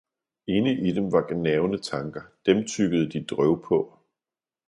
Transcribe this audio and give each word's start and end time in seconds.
inde 0.47 0.71
i 0.71 0.91
dem 0.91 1.11
var 1.11 1.25
gnavne 1.31 1.77
tanker, 1.77 2.21
dem 2.45 2.65
tyggede 2.67 3.09
de 3.09 3.25
drøv 3.25 3.63
på. 3.63 3.99